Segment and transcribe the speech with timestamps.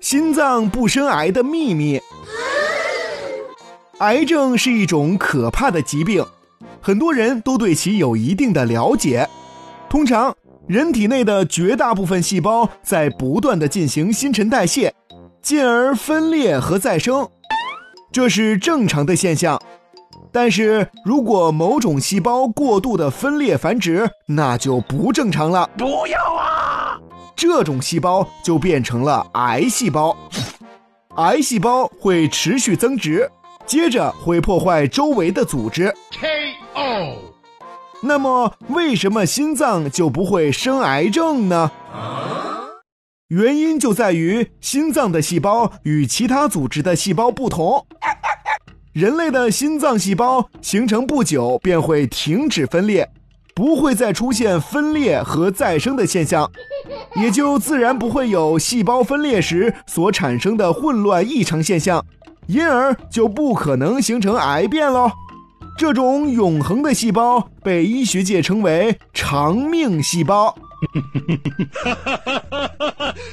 [0.00, 2.00] 心脏不生癌的秘密。
[3.98, 6.24] 癌症是一种可怕的疾病，
[6.80, 9.28] 很多人都对其有一定的了解。
[9.88, 10.34] 通常，
[10.66, 14.92] 人体内的绝大部分细胞在不断的进行新陈代谢，
[15.40, 17.28] 进而分裂和再生，
[18.12, 19.60] 这是正常的现象。
[20.34, 25.70] 但是如果某种细胞过度的分裂繁殖，那就不正常了。
[25.78, 26.98] 不要啊！
[27.36, 30.16] 这种细胞就变成了癌细胞。
[31.18, 33.30] 癌细胞会持续增殖，
[33.64, 35.94] 接着会破坏周围的组织。
[36.10, 37.16] K.O.
[38.02, 41.70] 那么，为什么心脏就不会生癌症呢？
[43.28, 47.86] 原因就在于心脏的细胞与其他组织的细胞不同。
[48.94, 53.08] 人类的心脏细胞形成不久便会停止分裂，
[53.52, 56.48] 不会再出现分裂和再生的现象，
[57.20, 62.06] 也就自然不会有细胞分裂时所产生的混乱异常现象，
[62.46, 65.10] 因而就不可能形成癌变喽。
[65.76, 70.56] 这种永恒的细胞被医学界称为长命细胞。